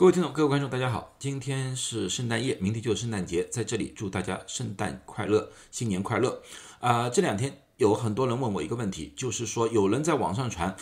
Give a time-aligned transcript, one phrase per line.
[0.00, 1.14] 各位听众、各位观众，大家好！
[1.18, 6.40] 今天是圣诞夜，明天就是圣诞节，在这里祝大家圣诞快乐，新年快乐！
[6.78, 10.74] 啊、这两天有很多人问我一个问题，就是说有人在网上传，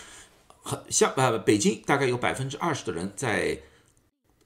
[0.62, 3.58] 很像呃，北京大概有百分之二十的人在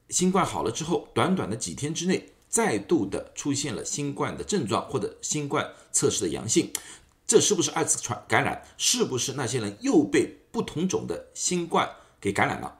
[0.08, 6.72] 新冠好了之后，短短的几天之内，再度的出现了新冠的症状或者新冠测试的阳性，
[7.26, 8.64] 这是不是二次传感染？
[8.78, 11.86] 是不是那些人又被不同种的新冠
[12.18, 12.78] 给感染了？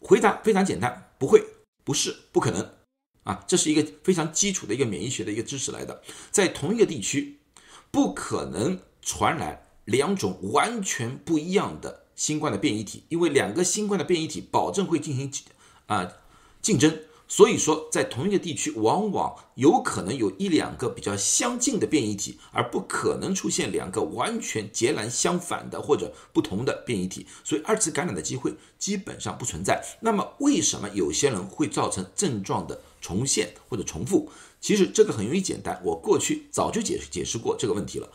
[0.00, 1.44] 回答非常简单，不会，
[1.84, 2.74] 不是，不可能。
[3.24, 7.40] 啊，这是一个非常基础的一个免疫学的一个知识来的，在同一个地区，
[7.90, 15.30] 不可能传染两种完全不一样的新冠的变异体，因为两个新冠的变异体保证会进行
[15.86, 16.10] 啊、
[16.62, 29.84] 竞争，所以说在同一个地区，往往有可能有一两个比较相近的变异体，而不可能出现两个完全截然相反的或者不同的变异体，所以二次感染的机会基本上不存在。
[30.00, 34.30] 那么为什么有些人会造成症状的重现或者重复？
[34.60, 38.10] 其实这个很容易简单，我过去早就解释解释过这个问题了。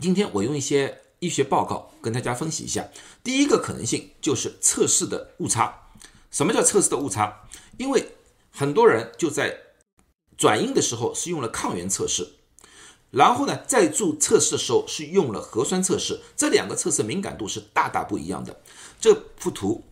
[0.00, 2.88] 今天我用一些医学报告跟大家分析一下。
[3.24, 5.82] 第一个可能性就是测试的误差。
[6.30, 7.42] 什么叫测试的误差？
[7.76, 8.12] 因为
[8.50, 9.58] 很多人就在
[10.36, 12.28] 转阴的时候是用了抗原测试，
[13.10, 18.60] 然后呢，在做测试的时候是用了核酸测试，这两个测试敏感度是大大不一样的。
[19.00, 19.84] 这幅图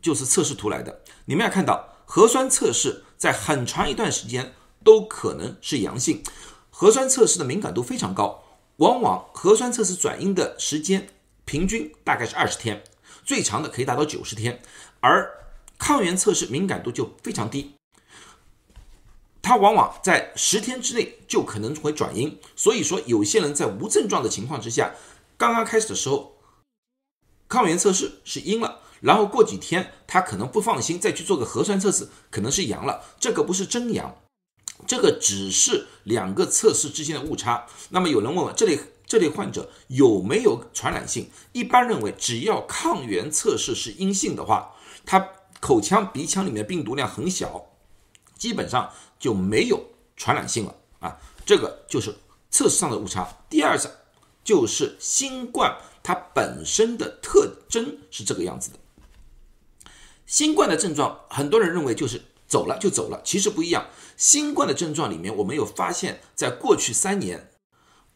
[0.00, 4.54] 就是测试图来的，你们要看到核酸测试在很长一段时间
[4.84, 6.22] 都可能是阳性，
[6.70, 8.44] 核酸测试的敏感度非常高，
[8.76, 11.08] 往往核酸测试转阴的时间
[11.44, 12.84] 平均大概是二十天，
[13.24, 14.62] 最长的可以达到九十天，
[15.00, 15.45] 而
[15.78, 17.74] 抗原测试敏感度就非常低，
[19.42, 22.38] 它往往在十天之内就可能会转阴。
[22.56, 24.94] 所以说，有些人在无症状的情况之下，
[25.36, 26.36] 刚刚开始的时候，
[27.48, 33.04] 抗原测试是阴了，然后过几天他可能不放心，再去做个核酸测试，可能是阳了。
[33.20, 34.16] 这个不是真阳，
[34.86, 37.66] 这个只是两个测试之间的误差。
[37.90, 41.30] 那么有人问我，这类这类患者有没有传染性？
[41.52, 45.20] 一般认为，只要抗原测试是阴性的话，他
[45.60, 47.66] 口腔、鼻腔里面病毒量很小，
[48.36, 49.82] 基本上就没有
[50.16, 51.18] 传染性了啊。
[51.44, 52.14] 这个就是
[52.50, 53.28] 测试上的误差。
[53.48, 53.90] 第二个
[54.44, 58.78] 就是新冠它本身的特征是这个样子的。
[60.26, 63.86] 新冠的症状，很多人认为就是走了就走了，其实不一样。
[64.16, 67.50] 新冠的症状里面，我们有发现，在过去三年，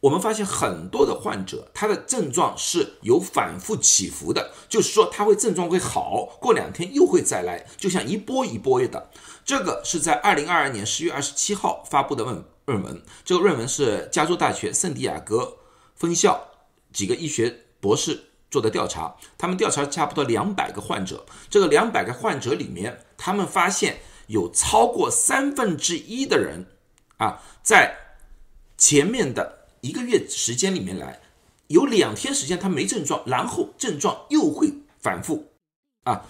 [0.01, 9.11] 我们发现很多的患者，他的症状是有反复起伏的，就是说他会症状会好，过两天又会再来，就像一波一波的。
[9.45, 15.57] 这个是在二零二二年十月二十七号发布的论论文，这个论文是加州大学圣地亚哥
[15.95, 16.49] 分校
[16.91, 26.65] 几个医学博士做的调查，他们调查差不多两百个患者，这个两百个患者里面，他们发现有超过三分之一的人
[27.17, 27.95] 啊，在
[28.77, 31.19] 前面的一个月时间里面来，
[31.67, 35.47] 有两天时间他没症状，然后症状又会反复
[36.03, 36.25] 啊，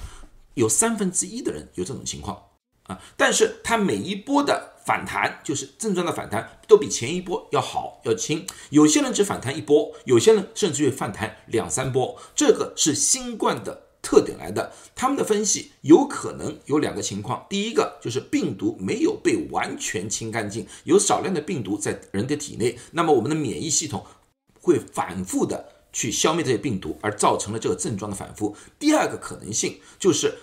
[0.55, 2.43] 有三分之一的人有这种情况
[2.83, 8.45] 啊，但是他每一波的反弹，就是症状的反弹，都比前一波要好要轻。
[8.69, 14.71] 有些人只反弹一波，有些人甚至于反弹两三波，这个是新冠的特点来的。
[14.95, 24.05] 他们的分析有可能有两个情况，第一个就是病毒没有被完全清干净，有少量的病毒在人的体内，那么我们的免疫系统
[24.59, 28.55] 会反复的去消灭这些病毒，而造成了这个症状的反复。
[28.79, 30.37] 第二个可能性就是。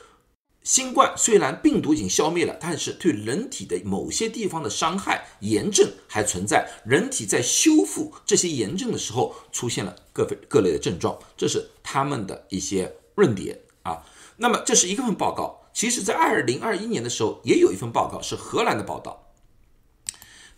[0.64, 6.69] 新冠虽然病毒已经消灭了，但是对人体的某些地方的伤害、炎症还存在。
[6.84, 14.05] 人体在修复这些炎症的时候，出现了各类各类的症状，这是他们的一些论点啊。
[14.39, 19.27] 那么这是一份报告，其实在二零二一年的时候，也有一份报告是荷兰的报道。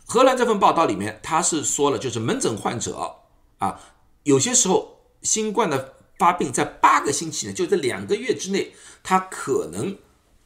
[0.06, 3.16] 荷兰这份报道里面，他是说了，就是门诊患者
[3.58, 3.80] 啊，
[4.22, 5.94] 有些时候新冠的。
[6.20, 9.96] 发病在八个星期内，就这两个月之内，他可能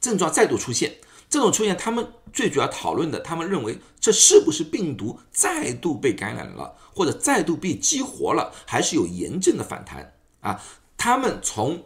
[0.01, 0.99] 症状再度出现。
[1.29, 10.63] 这种出现，他们最主要讨论的，他们认为这是不是病毒再度被感染了，或者再度被激活了，还是有炎症的反弹啊？
[10.97, 11.83] 他们从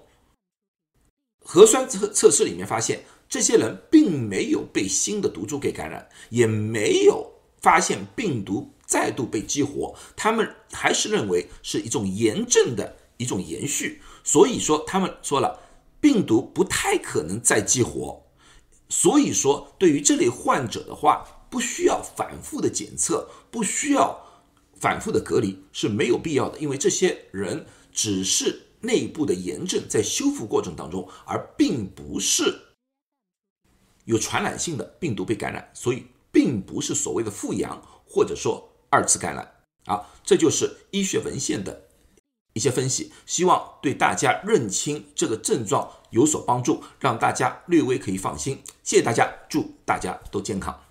[1.50, 7.26] 核酸测测试里面发现，这些人并没有被新的毒株给感染，也没有
[7.62, 12.96] 发现病毒再度被激活，他们还是认为是一种炎症的。
[13.20, 15.58] 一种延续，所以说他们说了，
[16.00, 18.22] 病毒不太可能再激活，
[18.88, 24.16] 所以说对于这类患者的话，不需要反复的检测，不需要
[24.78, 32.76] 反复的隔离是没有必要的，因为这些人只是内部的炎症在修复过程当中，而并不是
[34.04, 39.54] 有传染性的病毒被感染，所以并不是所谓的复阳或者说二次感染。
[39.84, 41.88] 啊，这就是医学文献的
[42.52, 48.62] 一些分析，希望对大家认清这个症状有所帮助，让大家略微可以放心。
[48.82, 50.87] 谢谢大家，祝大家都健康。